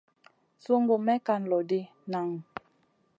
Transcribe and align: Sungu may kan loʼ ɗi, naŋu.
Sungu 0.63 0.95
may 1.05 1.19
kan 1.27 1.41
loʼ 1.51 1.63
ɗi, 1.69 1.79
naŋu. 2.11 2.37